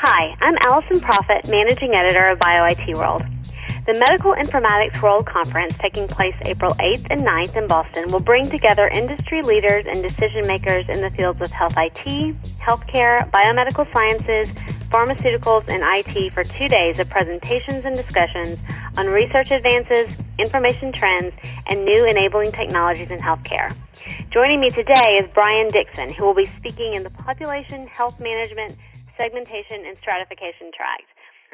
Hi, 0.00 0.36
I'm 0.42 0.58
Allison 0.60 1.00
Proffitt, 1.00 1.48
Managing 1.48 1.94
Editor 1.94 2.28
of 2.28 2.38
BioIT 2.38 2.94
World. 2.96 3.22
The 3.86 3.94
Medical 3.94 4.34
Informatics 4.34 5.00
World 5.00 5.24
Conference, 5.24 5.72
taking 5.78 6.06
place 6.06 6.36
April 6.42 6.74
8th 6.74 7.06
and 7.08 7.22
9th 7.22 7.56
in 7.56 7.66
Boston, 7.66 8.12
will 8.12 8.20
bring 8.20 8.46
together 8.50 8.88
industry 8.88 9.40
leaders 9.40 9.86
and 9.86 10.02
decision 10.02 10.46
makers 10.46 10.86
in 10.90 11.00
the 11.00 11.08
fields 11.08 11.40
of 11.40 11.50
health 11.50 11.72
IT, 11.78 12.36
healthcare, 12.58 13.30
biomedical 13.30 13.90
sciences, 13.90 14.50
pharmaceuticals, 14.90 15.66
and 15.68 15.82
IT 15.82 16.30
for 16.34 16.44
two 16.44 16.68
days 16.68 16.98
of 16.98 17.08
presentations 17.08 17.86
and 17.86 17.96
discussions 17.96 18.62
on 18.98 19.06
research 19.06 19.50
advances, 19.50 20.14
information 20.38 20.92
trends, 20.92 21.34
and 21.68 21.86
new 21.86 22.04
enabling 22.04 22.52
technologies 22.52 23.10
in 23.10 23.18
healthcare. 23.18 23.74
Joining 24.28 24.60
me 24.60 24.68
today 24.68 25.16
is 25.18 25.26
Brian 25.32 25.70
Dixon, 25.70 26.12
who 26.12 26.26
will 26.26 26.34
be 26.34 26.44
speaking 26.44 26.92
in 26.92 27.02
the 27.02 27.10
Population 27.10 27.86
Health 27.86 28.20
Management, 28.20 28.76
Segmentation, 29.16 29.88
and 29.88 29.96
Stratification 29.98 30.70
track. 30.76 31.02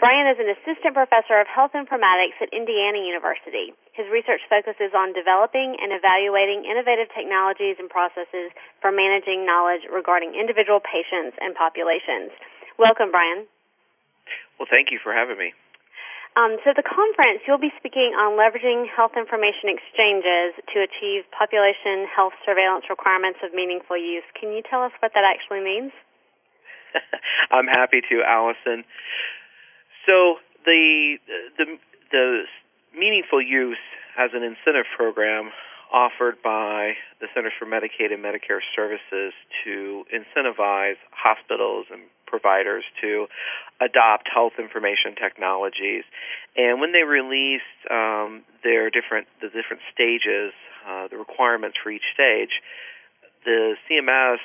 Brian 0.03 0.27
is 0.27 0.41
an 0.43 0.51
assistant 0.51 0.99
professor 0.99 1.39
of 1.39 1.47
health 1.47 1.79
informatics 1.79 2.35
at 2.43 2.51
Indiana 2.51 2.99
University. 2.99 3.71
His 3.95 4.11
research 4.11 4.43
focuses 4.51 4.91
on 4.97 5.15
developing 5.15 5.79
and 5.79 5.95
evaluating 5.95 6.67
innovative 6.67 7.07
technologies 7.15 7.79
and 7.79 7.87
processes 7.87 8.51
for 8.83 8.91
managing 8.91 9.47
knowledge 9.47 9.87
regarding 9.87 10.35
individual 10.35 10.83
patients 10.83 11.39
and 11.39 11.55
populations. 11.55 12.35
Welcome, 12.83 13.15
Brian. 13.15 13.47
Well, 14.59 14.67
thank 14.67 14.91
you 14.91 14.99
for 14.99 15.15
having 15.15 15.39
me. 15.39 15.55
Um, 16.35 16.57
so, 16.65 16.73
the 16.73 16.83
conference, 16.83 17.45
you'll 17.45 17.61
be 17.61 17.71
speaking 17.77 18.17
on 18.17 18.41
leveraging 18.41 18.89
health 18.89 19.13
information 19.21 19.69
exchanges 19.69 20.57
to 20.73 20.81
achieve 20.81 21.29
population 21.29 22.09
health 22.09 22.33
surveillance 22.49 22.89
requirements 22.89 23.45
of 23.45 23.53
meaningful 23.53 24.01
use. 24.01 24.25
Can 24.33 24.51
you 24.57 24.65
tell 24.65 24.81
us 24.81 24.97
what 25.05 25.13
that 25.13 25.29
actually 25.29 25.61
means? 25.61 25.93
I'm 27.51 27.67
happy 27.67 28.01
to, 28.11 28.23
Allison. 28.27 28.85
So 30.07 30.37
the 30.65 31.17
the 31.59 31.79
the 32.11 32.43
meaningful 32.97 33.41
use 33.41 33.83
as 34.19 34.31
an 34.35 34.43
incentive 34.43 34.87
program 34.97 35.51
offered 35.93 36.37
by 36.43 36.95
the 37.21 37.29
Centers 37.35 37.53
for 37.59 37.67
Medicaid 37.67 38.13
and 38.13 38.25
Medicare 38.25 38.65
Services 38.75 39.33
to 39.65 40.05
incentivize 40.09 40.97
hospitals 41.13 41.87
and 41.93 42.01
providers 42.27 42.83
to 43.03 43.27
adopt 43.81 44.27
health 44.33 44.55
information 44.59 45.15
technologies. 45.15 46.05
And 46.57 46.81
when 46.81 46.93
they 46.93 47.05
released 47.05 47.77
um, 47.91 48.43
their 48.65 48.89
different 48.89 49.29
the 49.41 49.49
different 49.49 49.83
stages, 49.93 50.53
uh, 50.89 51.09
the 51.09 51.19
requirements 51.19 51.77
for 51.83 51.91
each 51.91 52.09
stage, 52.15 52.65
the 53.45 53.77
CMS 53.85 54.41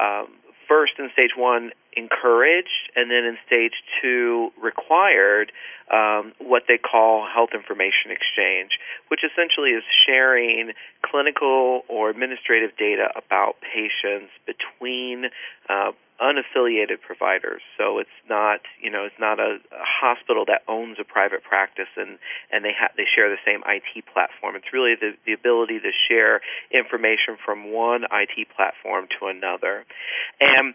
um, 0.00 0.32
first 0.68 0.92
in 0.98 1.10
stage 1.12 1.32
one 1.36 1.72
encouraged, 1.96 2.90
and 2.96 3.10
then 3.10 3.24
in 3.24 3.36
stage 3.46 3.72
two 4.00 4.50
required 4.60 5.52
um, 5.92 6.32
what 6.38 6.64
they 6.68 6.78
call 6.78 7.26
health 7.26 7.50
information 7.54 8.10
exchange, 8.10 8.78
which 9.08 9.20
essentially 9.24 9.70
is 9.70 9.84
sharing 10.06 10.72
clinical 11.02 11.82
or 11.88 12.10
administrative 12.10 12.76
data 12.76 13.08
about 13.16 13.56
patients 13.62 14.30
between 14.44 15.26
uh, 15.68 15.92
unaffiliated 16.20 17.00
providers. 17.00 17.62
So 17.78 17.98
it's 17.98 18.18
not, 18.28 18.60
you 18.82 18.90
know, 18.90 19.04
it's 19.04 19.18
not 19.18 19.38
a, 19.38 19.58
a 19.72 19.84
hospital 19.86 20.44
that 20.46 20.62
owns 20.68 20.98
a 21.00 21.04
private 21.04 21.42
practice 21.42 21.88
and 21.96 22.18
and 22.50 22.64
they 22.64 22.74
ha- 22.78 22.92
they 22.96 23.04
share 23.06 23.30
the 23.30 23.40
same 23.46 23.62
IT 23.66 24.04
platform. 24.12 24.56
It's 24.56 24.72
really 24.72 24.94
the 25.00 25.12
the 25.26 25.32
ability 25.32 25.78
to 25.80 25.90
share 26.08 26.40
information 26.70 27.38
from 27.44 27.72
one 27.72 28.04
IT 28.10 28.48
platform 28.54 29.06
to 29.20 29.26
another, 29.26 29.86
and 30.40 30.74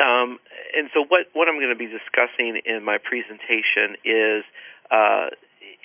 um, 0.00 0.38
and 0.76 0.88
so 0.94 1.04
what, 1.08 1.26
what 1.32 1.48
I'm 1.48 1.56
going 1.56 1.72
to 1.72 1.78
be 1.78 1.86
discussing 1.86 2.60
in 2.64 2.82
my 2.84 2.98
presentation 2.98 3.96
is 4.04 4.44
uh, 4.90 5.28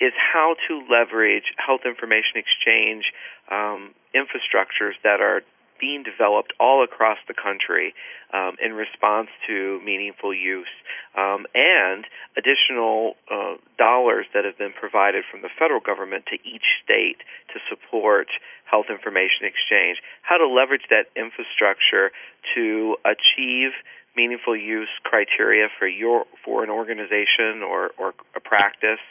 is 0.00 0.12
how 0.16 0.56
to 0.68 0.82
leverage 0.90 1.54
health 1.56 1.82
information 1.86 2.36
exchange 2.36 3.12
um, 3.50 3.94
infrastructures 4.14 4.92
that 5.02 5.20
are 5.20 5.42
being 5.80 6.02
developed 6.02 6.52
all 6.58 6.82
across 6.82 7.18
the 7.28 7.34
country 7.34 7.94
um, 8.32 8.56
in 8.64 8.72
response 8.72 9.28
to 9.46 9.80
meaningful 9.84 10.34
use, 10.34 10.72
um, 11.16 11.46
and 11.54 12.04
additional 12.36 13.14
uh, 13.30 13.54
dollars 13.78 14.26
that 14.34 14.44
have 14.44 14.58
been 14.58 14.72
provided 14.72 15.24
from 15.30 15.42
the 15.42 15.50
federal 15.58 15.80
government 15.80 16.24
to 16.26 16.36
each 16.48 16.80
state 16.82 17.18
to 17.52 17.60
support 17.68 18.28
health 18.64 18.86
information 18.90 19.44
exchange. 19.44 19.98
How 20.22 20.38
to 20.38 20.48
leverage 20.48 20.88
that 20.90 21.06
infrastructure 21.14 22.10
to 22.54 22.96
achieve 23.04 23.72
meaningful 24.16 24.56
use 24.56 24.88
criteria 25.04 25.68
for 25.78 25.86
your 25.86 26.24
for 26.44 26.64
an 26.64 26.70
organization 26.70 27.62
or 27.62 27.90
or 27.98 28.14
a 28.34 28.40
practice, 28.40 29.02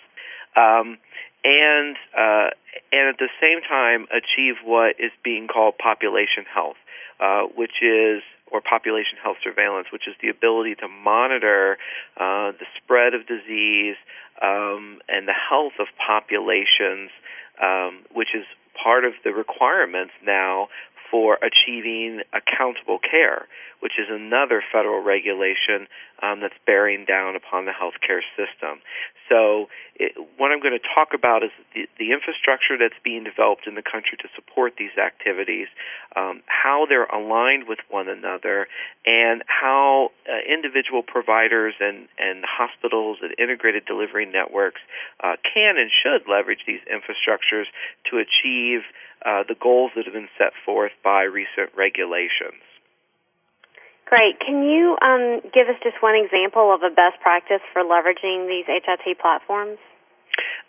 um, 0.55 0.97
and 1.43 1.95
uh, 2.17 2.49
and 2.91 3.09
at 3.09 3.17
the 3.19 3.29
same 3.39 3.61
time 3.61 4.07
achieve 4.11 4.55
what 4.63 4.95
is 4.99 5.11
being 5.23 5.47
called 5.47 5.77
population 5.77 6.45
health, 6.51 6.77
uh, 7.19 7.43
which 7.55 7.81
is 7.81 8.23
or 8.51 8.61
population 8.61 9.17
health 9.21 9.37
surveillance, 9.43 9.87
which 9.91 10.07
is 10.07 10.15
the 10.21 10.29
ability 10.29 10.75
to 10.75 10.87
monitor 10.87 11.77
uh, 12.17 12.51
the 12.51 12.65
spread 12.77 13.13
of 13.13 13.25
disease 13.27 13.95
um, 14.41 14.99
and 15.09 15.27
the 15.27 15.33
health 15.33 15.73
of 15.79 15.87
populations, 15.97 17.09
um, 17.61 18.03
which 18.13 18.29
is 18.35 18.45
part 18.81 19.05
of 19.05 19.13
the 19.23 19.31
requirements 19.31 20.13
now 20.23 20.67
for 21.11 21.37
achieving 21.41 22.21
accountable 22.33 22.99
care, 22.99 23.47
which 23.79 23.93
is 23.99 24.07
another 24.09 24.63
federal 24.71 25.03
regulation 25.03 25.87
um, 26.21 26.39
that's 26.41 26.55
bearing 26.65 27.05
down 27.05 27.35
upon 27.35 27.65
the 27.65 27.71
healthcare 27.71 28.21
system. 28.35 28.79
So, 29.29 29.67
it, 29.95 30.13
what 30.37 30.51
I'm 30.51 30.59
going 30.59 30.77
to 30.77 30.87
talk 30.93 31.13
about 31.15 31.43
is 31.43 31.49
the, 31.73 31.87
the, 31.97 32.11
infrastructure 32.11 32.77
that's 32.77 32.99
being 33.03 33.23
developed 33.23 33.65
in 33.65 33.75
the 33.75 33.81
country 33.81 34.17
to 34.21 34.27
support 34.35 34.73
these 34.77 34.93
activities, 35.01 35.67
um, 36.15 36.43
how 36.45 36.85
they're 36.87 37.05
aligned 37.05 37.67
with 37.67 37.79
one 37.89 38.07
another, 38.07 38.67
and 39.05 39.41
how 39.47 40.11
uh, 40.29 40.37
individual 40.45 41.01
providers 41.01 41.73
and, 41.79 42.07
and 42.19 42.45
hospitals 42.45 43.17
and 43.21 43.33
integrated 43.39 43.85
delivery 43.85 44.25
networks 44.25 44.81
uh, 45.23 45.35
can 45.41 45.77
and 45.77 45.89
should 45.89 46.29
leverage 46.29 46.61
these 46.67 46.81
infrastructures 46.91 47.65
to 48.11 48.17
achieve 48.17 48.81
uh, 49.25 49.43
the 49.47 49.55
goals 49.59 49.91
that 49.95 50.05
have 50.05 50.13
been 50.13 50.29
set 50.37 50.53
forth 50.65 50.91
by 51.03 51.23
recent 51.23 51.73
regulations. 51.75 52.61
Great. 54.05 54.39
Can 54.39 54.61
you 54.61 54.95
um, 55.01 55.41
give 55.49 55.67
us 55.67 55.81
just 55.81 55.97
one 55.99 56.13
example 56.13 56.69
of 56.69 56.85
a 56.85 56.93
best 56.93 57.19
practice 57.21 57.61
for 57.73 57.81
leveraging 57.81 58.45
these 58.47 58.65
HIT 58.69 59.17
platforms? 59.19 59.79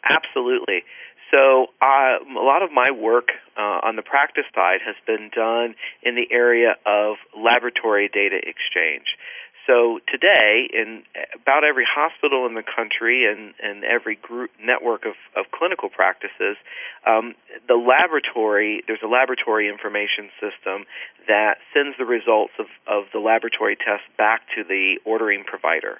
Absolutely. 0.02 0.84
So, 1.30 1.66
uh, 1.82 2.22
a 2.22 2.44
lot 2.46 2.62
of 2.62 2.70
my 2.72 2.90
work 2.92 3.28
uh, 3.58 3.82
on 3.82 3.96
the 3.96 4.02
practice 4.02 4.46
side 4.54 4.78
has 4.86 4.94
been 5.06 5.28
done 5.34 5.74
in 6.02 6.14
the 6.14 6.32
area 6.32 6.76
of 6.86 7.16
laboratory 7.36 8.08
data 8.08 8.36
exchange. 8.36 9.18
So 9.66 9.98
today, 10.06 10.70
in 10.72 11.02
about 11.34 11.64
every 11.64 11.84
hospital 11.84 12.46
in 12.46 12.54
the 12.54 12.62
country 12.62 13.26
and, 13.26 13.52
and 13.60 13.82
every 13.82 14.14
group 14.14 14.50
network 14.62 15.04
of, 15.04 15.14
of 15.34 15.50
clinical 15.50 15.88
practices, 15.88 16.56
um, 17.04 17.34
the 17.66 17.74
laboratory 17.74 18.82
there's 18.86 19.02
a 19.02 19.10
laboratory 19.10 19.68
information 19.68 20.30
system 20.38 20.86
that 21.26 21.58
sends 21.74 21.98
the 21.98 22.04
results 22.04 22.52
of, 22.60 22.66
of 22.86 23.10
the 23.12 23.18
laboratory 23.18 23.74
tests 23.74 24.06
back 24.16 24.42
to 24.54 24.62
the 24.62 24.98
ordering 25.04 25.42
provider. 25.42 25.98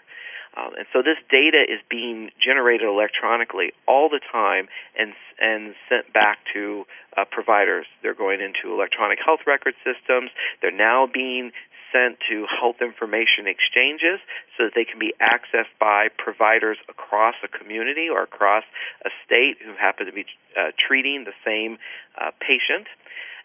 Um, 0.56 0.72
and 0.78 0.87
so 0.93 1.03
this 1.03 1.19
data 1.28 1.60
is 1.69 1.83
being 1.91 2.31
generated 2.41 2.88
electronically 2.88 3.72
all 3.87 4.09
the 4.09 4.21
time 4.33 4.69
and 4.97 5.12
and 5.38 5.75
sent 5.91 6.15
back 6.15 6.38
to 6.54 6.87
uh, 7.19 7.25
providers. 7.31 7.84
They're 8.03 8.15
going 8.15 8.41
into 8.41 8.72
electronic 8.72 9.19
health 9.19 9.41
record 9.47 9.75
systems. 9.84 10.31
They're 10.62 10.71
now 10.71 11.06
being 11.12 11.53
sent 11.92 12.19
to 12.28 12.47
health 12.47 12.76
information 12.80 13.47
exchanges 13.47 14.21
so 14.56 14.65
that 14.65 14.72
they 14.74 14.84
can 14.84 14.98
be 14.98 15.15
accessed 15.21 15.72
by 15.80 16.09
providers 16.16 16.78
across 16.88 17.34
a 17.44 17.48
community 17.48 18.09
or 18.09 18.22
across 18.22 18.65
a 19.04 19.10
state 19.24 19.56
who 19.65 19.74
happen 19.78 20.06
to 20.06 20.12
be 20.12 20.27
uh, 20.56 20.71
treating 20.77 21.24
the 21.24 21.36
same 21.44 21.78
uh, 22.21 22.30
patient. 22.41 22.86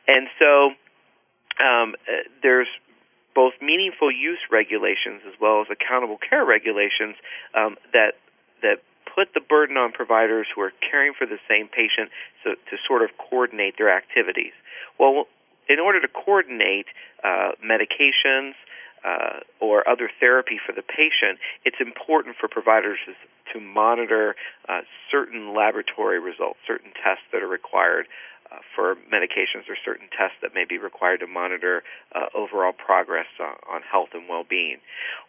And 0.07 0.27
so 0.39 0.73
um, 1.61 1.95
uh, 2.07 2.27
there's 2.41 2.67
both 3.33 3.53
meaningful 3.61 4.11
use 4.11 4.39
regulations 4.51 5.21
as 5.27 5.33
well 5.39 5.61
as 5.61 5.67
accountable 5.71 6.17
care 6.17 6.45
regulations 6.45 7.15
um, 7.55 7.77
that 7.93 8.19
that 8.61 8.83
put 9.15 9.33
the 9.33 9.41
burden 9.41 9.77
on 9.77 9.91
providers 9.91 10.47
who 10.53 10.61
are 10.61 10.71
caring 10.89 11.13
for 11.17 11.25
the 11.25 11.39
same 11.49 11.67
patient 11.67 12.11
so, 12.43 12.51
to 12.69 12.77
sort 12.87 13.01
of 13.03 13.09
coordinate 13.17 13.75
their 13.77 13.91
activities. 13.91 14.53
Well, 14.99 15.27
in 15.69 15.79
order 15.79 16.01
to 16.01 16.07
coordinate 16.07 16.87
uh, 17.23 17.51
medications 17.63 18.53
uh, 19.03 19.39
or 19.59 19.87
other 19.87 20.09
therapy 20.19 20.59
for 20.63 20.73
the 20.73 20.83
patient, 20.83 21.39
it's 21.65 21.77
important 21.79 22.35
for 22.39 22.47
providers 22.47 22.99
to, 23.05 23.13
to 23.53 23.59
monitor 23.63 24.35
uh, 24.69 24.81
certain 25.09 25.55
laboratory 25.55 26.19
results, 26.19 26.59
certain 26.67 26.91
tests 27.03 27.23
that 27.31 27.41
are 27.41 27.47
required 27.47 28.07
uh, 28.51 28.57
for 28.75 28.95
medications 29.11 29.69
or 29.69 29.77
certain 29.83 30.07
tests 30.15 30.37
that 30.41 30.53
may 30.53 30.65
be 30.65 30.77
required 30.77 31.19
to 31.19 31.27
monitor 31.27 31.83
uh, 32.13 32.25
overall 32.35 32.73
progress 32.73 33.27
on, 33.39 33.55
on 33.73 33.81
health 33.81 34.09
and 34.13 34.27
well-being. 34.27 34.77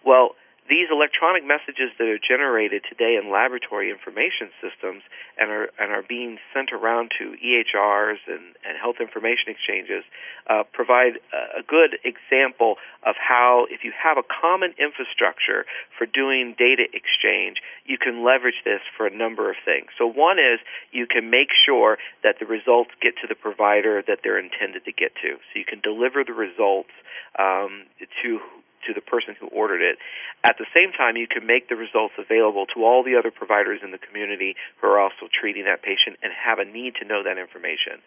Well, 0.04 0.34
these 0.68 0.88
electronic 0.90 1.44
messages 1.44 1.90
that 1.98 2.06
are 2.06 2.22
generated 2.22 2.82
today 2.88 3.18
in 3.18 3.30
laboratory 3.30 3.90
information 3.90 4.48
systems 4.62 5.02
and 5.38 5.50
are 5.50 5.68
and 5.78 5.90
are 5.90 6.02
being 6.06 6.38
sent 6.54 6.70
around 6.72 7.10
to 7.18 7.34
EHRs 7.34 8.22
and, 8.28 8.54
and 8.62 8.78
health 8.78 8.96
information 9.00 9.50
exchanges 9.50 10.04
uh, 10.48 10.62
provide 10.72 11.18
a 11.34 11.62
good 11.66 11.98
example 12.04 12.76
of 13.04 13.16
how 13.18 13.66
if 13.70 13.82
you 13.82 13.92
have 13.92 14.18
a 14.18 14.22
common 14.22 14.72
infrastructure 14.78 15.66
for 15.98 16.06
doing 16.06 16.54
data 16.58 16.86
exchange, 16.94 17.58
you 17.84 17.98
can 17.98 18.24
leverage 18.24 18.62
this 18.64 18.80
for 18.96 19.06
a 19.06 19.14
number 19.14 19.50
of 19.50 19.56
things. 19.64 19.90
So 19.98 20.06
one 20.06 20.38
is 20.38 20.60
you 20.92 21.06
can 21.06 21.30
make 21.30 21.50
sure 21.50 21.98
that 22.22 22.38
the 22.38 22.46
results 22.46 22.90
get 23.00 23.14
to 23.22 23.26
the 23.26 23.34
provider 23.34 24.02
that 24.06 24.20
they're 24.22 24.38
intended 24.38 24.84
to 24.84 24.92
get 24.92 25.14
to. 25.22 25.38
So 25.50 25.58
you 25.58 25.64
can 25.66 25.80
deliver 25.80 26.22
the 26.24 26.32
results 26.32 26.94
um, 27.38 27.86
to 28.22 28.38
to 28.86 28.94
the 28.94 29.00
person 29.00 29.36
who 29.38 29.48
ordered 29.48 29.82
it. 29.82 29.98
At 30.44 30.58
the 30.58 30.66
same 30.74 30.92
time, 30.92 31.16
you 31.16 31.26
can 31.26 31.46
make 31.46 31.68
the 31.68 31.76
results 31.76 32.14
available 32.18 32.66
to 32.74 32.84
all 32.84 33.02
the 33.02 33.16
other 33.16 33.30
providers 33.30 33.80
in 33.82 33.90
the 33.90 33.98
community 33.98 34.56
who 34.80 34.88
are 34.88 34.98
also 34.98 35.28
treating 35.28 35.64
that 35.64 35.82
patient 35.82 36.18
and 36.22 36.32
have 36.32 36.58
a 36.58 36.64
need 36.64 36.94
to 37.00 37.04
know 37.06 37.22
that 37.22 37.38
information. 37.38 38.02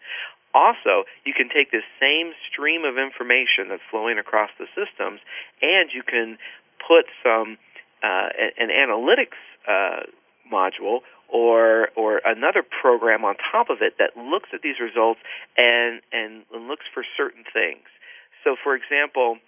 Also, 0.54 1.04
you 1.24 1.34
can 1.36 1.48
take 1.48 1.70
this 1.70 1.84
same 2.00 2.32
stream 2.48 2.84
of 2.84 2.96
information 2.96 3.68
that's 3.68 3.84
flowing 3.90 4.18
across 4.18 4.50
the 4.58 4.66
systems 4.72 5.20
and 5.60 5.90
you 5.92 6.02
can 6.02 6.38
put 6.80 7.04
some 7.22 7.58
uh, 8.02 8.28
an 8.58 8.68
analytics 8.68 9.36
uh, 9.68 10.04
module 10.52 11.00
or 11.28 11.88
or 11.96 12.20
another 12.24 12.62
program 12.62 13.24
on 13.24 13.34
top 13.52 13.68
of 13.70 13.78
it 13.82 13.94
that 13.98 14.16
looks 14.16 14.48
at 14.52 14.62
these 14.62 14.78
results 14.80 15.20
and 15.56 16.00
and 16.12 16.44
looks 16.68 16.84
for 16.92 17.04
certain 17.16 17.44
things. 17.52 17.84
So, 18.44 18.56
for 18.62 18.76
example, 18.76 19.38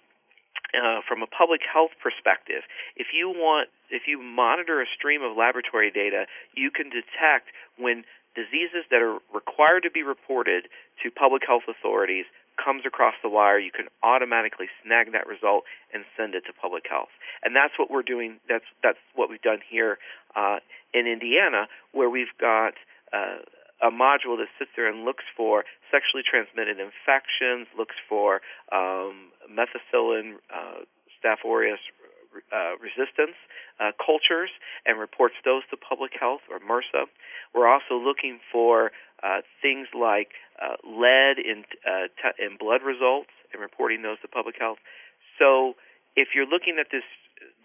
uh, 0.73 1.01
from 1.07 1.21
a 1.21 1.27
public 1.27 1.61
health 1.65 1.91
perspective, 2.01 2.63
if 2.95 3.07
you 3.13 3.29
want, 3.29 3.69
if 3.89 4.03
you 4.07 4.21
monitor 4.21 4.81
a 4.81 4.85
stream 4.85 5.21
of 5.21 5.35
laboratory 5.35 5.91
data, 5.91 6.25
you 6.53 6.71
can 6.71 6.89
detect 6.89 7.49
when 7.77 8.03
diseases 8.35 8.85
that 8.91 9.01
are 9.01 9.17
required 9.33 9.83
to 9.83 9.91
be 9.91 10.03
reported 10.03 10.69
to 11.01 11.09
public 11.09 11.43
health 11.45 11.65
authorities 11.67 12.25
comes 12.63 12.83
across 12.85 13.15
the 13.23 13.29
wire, 13.29 13.57
you 13.57 13.71
can 13.71 13.87
automatically 14.03 14.67
snag 14.83 15.13
that 15.13 15.25
result 15.27 15.63
and 15.93 16.03
send 16.17 16.35
it 16.35 16.43
to 16.45 16.53
public 16.53 16.83
health. 16.89 17.09
And 17.43 17.55
that's 17.55 17.73
what 17.79 17.89
we're 17.89 18.03
doing. 18.03 18.39
That's 18.47 18.67
that's 18.83 18.99
what 19.15 19.29
we've 19.29 19.41
done 19.41 19.59
here 19.63 19.97
uh, 20.35 20.57
in 20.93 21.07
Indiana, 21.07 21.67
where 21.91 22.09
we've 22.09 22.35
got. 22.39 22.73
Uh, 23.11 23.41
a 23.81 23.89
module 23.89 24.35
that 24.35 24.47
sits 24.59 24.71
there 24.75 24.91
and 24.91 25.05
looks 25.05 25.23
for 25.37 25.63
sexually 25.91 26.23
transmitted 26.23 26.79
infections, 26.79 27.67
looks 27.77 27.95
for 28.07 28.41
um, 28.71 29.33
methicillin, 29.49 30.37
uh, 30.49 30.85
Staph 31.19 31.43
aureus 31.43 31.79
uh, 32.53 32.77
resistance 32.77 33.35
uh, 33.79 33.91
cultures 33.97 34.49
and 34.85 34.99
reports 34.99 35.35
those 35.43 35.63
to 35.69 35.77
public 35.77 36.11
health 36.19 36.41
or 36.49 36.59
MRSA. 36.59 37.09
We're 37.53 37.67
also 37.67 37.97
looking 37.97 38.39
for 38.51 38.91
uh, 39.23 39.41
things 39.61 39.87
like 39.97 40.37
uh, 40.61 40.77
lead 40.85 41.39
in, 41.39 41.65
uh, 41.83 42.07
t- 42.13 42.37
in 42.37 42.57
blood 42.57 42.81
results 42.85 43.33
and 43.51 43.61
reporting 43.61 44.03
those 44.03 44.19
to 44.21 44.27
public 44.27 44.55
health. 44.59 44.77
So 45.39 45.73
if 46.15 46.29
you're 46.35 46.47
looking 46.47 46.77
at 46.79 46.87
this 46.91 47.07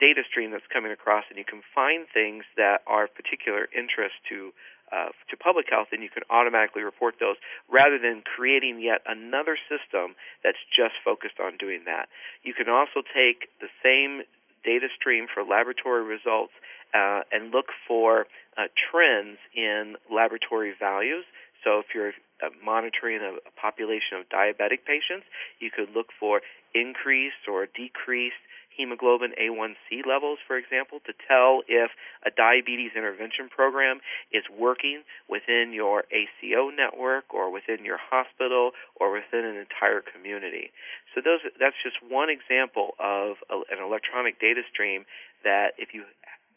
data 0.00 0.22
stream 0.28 0.50
that's 0.50 0.66
coming 0.72 0.92
across 0.92 1.24
and 1.28 1.38
you 1.38 1.44
can 1.44 1.62
find 1.74 2.06
things 2.12 2.44
that 2.56 2.82
are 2.86 3.04
of 3.04 3.14
particular 3.14 3.68
interest 3.74 4.14
to 4.30 4.50
uh, 4.92 5.08
to 5.30 5.36
public 5.36 5.66
health, 5.70 5.88
then 5.90 6.02
you 6.02 6.10
can 6.10 6.22
automatically 6.30 6.82
report 6.82 7.16
those 7.20 7.36
rather 7.70 7.98
than 7.98 8.22
creating 8.22 8.80
yet 8.80 9.00
another 9.06 9.56
system 9.68 10.14
that's 10.42 10.60
just 10.70 10.94
focused 11.04 11.40
on 11.40 11.56
doing 11.56 11.82
that. 11.86 12.08
You 12.42 12.54
can 12.54 12.68
also 12.68 13.00
take 13.00 13.48
the 13.60 13.68
same 13.82 14.22
data 14.64 14.88
stream 14.96 15.26
for 15.32 15.44
laboratory 15.44 16.04
results 16.04 16.52
uh, 16.94 17.20
and 17.32 17.52
look 17.52 17.66
for 17.86 18.26
uh, 18.56 18.68
trends 18.90 19.38
in 19.54 19.96
laboratory 20.10 20.72
values. 20.78 21.24
So 21.62 21.80
if 21.80 21.86
you're 21.94 22.12
uh, 22.42 22.50
monitoring 22.64 23.20
a 23.20 23.38
population 23.60 24.18
of 24.20 24.28
diabetic 24.28 24.84
patients, 24.86 25.26
you 25.60 25.70
could 25.70 25.90
look 25.94 26.08
for 26.18 26.40
increased 26.74 27.48
or 27.48 27.66
decreased 27.66 28.40
hemoglobin 28.76 29.32
A1C 29.40 30.06
levels, 30.06 30.38
for 30.46 30.56
example, 30.56 31.00
to 31.06 31.12
tell 31.26 31.62
if 31.68 31.90
a 32.26 32.30
diabetes 32.30 32.92
intervention 32.96 33.48
program 33.48 34.00
is 34.32 34.44
working 34.50 35.02
within 35.28 35.72
your 35.72 36.04
ACO 36.10 36.70
network 36.70 37.32
or 37.32 37.50
within 37.50 37.84
your 37.84 37.98
hospital 37.98 38.72
or 38.96 39.12
within 39.12 39.44
an 39.44 39.56
entire 39.56 40.02
community. 40.02 40.70
So 41.14 41.20
those, 41.24 41.40
that's 41.58 41.78
just 41.82 41.96
one 42.02 42.28
example 42.30 42.94
of 42.98 43.36
a, 43.50 43.62
an 43.70 43.82
electronic 43.82 44.40
data 44.40 44.62
stream 44.70 45.04
that 45.44 45.74
if 45.78 45.94
you 45.94 46.04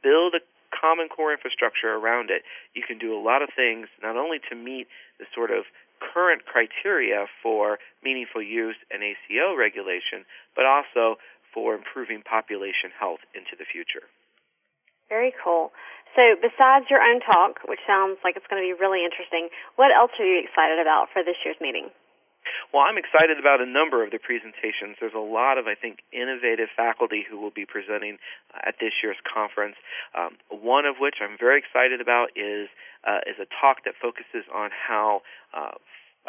build 0.03 0.33
a 0.33 0.41
common 0.73 1.07
core 1.07 1.31
infrastructure 1.31 1.93
around 1.93 2.29
it, 2.29 2.43
you 2.73 2.83
can 2.85 2.97
do 2.97 3.15
a 3.15 3.21
lot 3.21 3.41
of 3.41 3.49
things 3.55 3.87
not 4.01 4.17
only 4.17 4.39
to 4.49 4.55
meet 4.55 4.87
the 5.19 5.25
sort 5.33 5.51
of 5.51 5.65
current 5.99 6.45
criteria 6.45 7.25
for 7.41 7.79
meaningful 8.03 8.41
use 8.41 8.75
and 8.91 9.01
ACO 9.01 9.55
regulation, 9.55 10.25
but 10.55 10.65
also 10.65 11.17
for 11.57 11.73
improving 11.73 12.21
population 12.21 12.93
health 12.93 13.25
into 13.33 13.57
the 13.57 13.65
future. 13.65 14.05
Very 15.09 15.33
cool. 15.41 15.73
So, 16.13 16.37
besides 16.37 16.85
your 16.93 17.01
own 17.01 17.17
talk, 17.25 17.65
which 17.65 17.81
sounds 17.89 18.21
like 18.21 18.37
it's 18.37 18.45
going 18.45 18.61
to 18.61 18.67
be 18.69 18.77
really 18.77 19.01
interesting, 19.01 19.49
what 19.73 19.89
else 19.89 20.13
are 20.21 20.29
you 20.29 20.37
excited 20.37 20.77
about 20.77 21.09
for 21.09 21.25
this 21.25 21.41
year's 21.41 21.57
meeting? 21.57 21.89
Well, 22.69 22.85
I'm 22.85 23.01
excited 23.01 23.41
about 23.41 23.59
a 23.59 23.65
number 23.65 24.05
of 24.05 24.13
the 24.13 24.21
presentations. 24.21 25.01
There's 25.01 25.17
a 25.17 25.23
lot 25.23 25.57
of, 25.57 25.65
I 25.65 25.73
think, 25.73 26.05
innovative 26.13 26.69
faculty 26.77 27.25
who 27.25 27.41
will 27.41 27.51
be 27.51 27.65
presenting 27.65 28.21
at 28.53 28.77
this 28.79 28.93
year's 29.01 29.19
conference. 29.25 29.75
Um, 30.13 30.37
one 30.53 30.85
of 30.85 31.01
which 31.01 31.17
I'm 31.19 31.41
very 31.41 31.57
excited 31.57 31.99
about 31.99 32.37
is 32.37 32.69
uh, 33.01 33.25
is 33.25 33.41
a 33.41 33.49
talk 33.49 33.83
that 33.89 33.97
focuses 33.97 34.45
on 34.53 34.69
how 34.69 35.25
uh, 35.55 35.75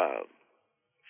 uh, 0.01 0.25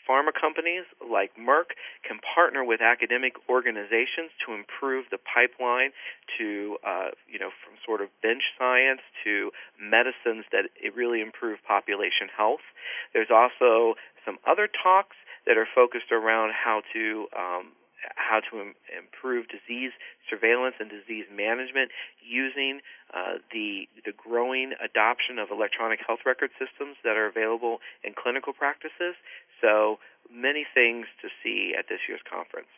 pharma 0.09 0.33
companies 0.33 0.85
like 1.05 1.37
Merck 1.37 1.77
can 2.07 2.19
partner 2.35 2.65
with 2.65 2.81
academic 2.81 3.35
organizations 3.49 4.33
to 4.47 4.55
improve 4.55 5.07
the 5.11 5.19
pipeline 5.19 5.91
to, 6.39 6.79
uh, 6.87 7.11
you 7.29 7.39
know, 7.39 7.51
from 7.63 7.77
sort 7.85 8.01
of 8.01 8.09
bench 8.23 8.43
science 8.59 9.01
to 9.25 9.51
medicines 9.79 10.47
that 10.51 10.71
really 10.97 11.21
improve 11.21 11.59
population 11.67 12.33
health. 12.35 12.65
There's 13.13 13.31
also 13.31 13.95
some 14.25 14.39
other 14.47 14.69
talks 14.69 15.17
that 15.47 15.57
are 15.57 15.69
focused 15.69 16.13
around 16.13 16.53
how 16.53 16.83
to 16.93 17.27
um, 17.37 17.73
how 18.15 18.41
to 18.51 18.61
Im- 18.61 18.79
improve 18.95 19.47
disease 19.49 19.91
surveillance 20.31 20.77
and 20.79 20.89
disease 20.89 21.27
management 21.35 21.91
using 22.23 22.81
uh, 23.13 23.43
the 23.51 23.89
the 24.05 24.13
growing 24.13 24.73
adoption 24.79 25.39
of 25.39 25.51
electronic 25.51 25.99
health 26.07 26.21
record 26.27 26.51
systems 26.61 26.97
that 27.03 27.17
are 27.17 27.27
available 27.27 27.79
in 28.05 28.13
clinical 28.15 28.53
practices. 28.53 29.17
So 29.61 29.99
many 30.31 30.67
things 30.75 31.07
to 31.23 31.29
see 31.43 31.75
at 31.79 31.87
this 31.89 32.01
year's 32.09 32.21
conference. 32.29 32.69